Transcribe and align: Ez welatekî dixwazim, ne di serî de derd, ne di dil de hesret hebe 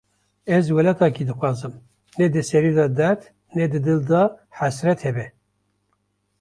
Ez 0.57 0.63
welatekî 0.77 1.23
dixwazim, 1.29 1.73
ne 2.19 2.25
di 2.33 2.41
serî 2.49 2.71
de 2.77 2.85
derd, 2.97 3.21
ne 3.57 3.65
di 3.71 3.79
dil 3.85 3.99
de 4.09 4.23
hesret 4.57 4.99
hebe 5.05 5.27